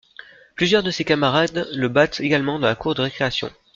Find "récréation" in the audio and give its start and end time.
3.03-3.51